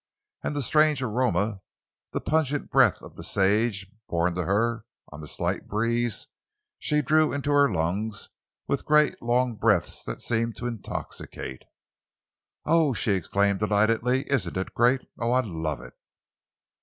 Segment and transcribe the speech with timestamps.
[0.41, 5.67] And the strange aroma—the pungent breath of the sage, borne to her on the slight
[5.67, 8.29] breeze—she drew into her lungs
[8.67, 11.65] with great long breaths that seemed to intoxicate
[12.65, 12.71] her.
[12.73, 15.01] "Oh," she exclaimed delightedly, "isn't it great!
[15.19, 15.93] Oh, I love it!"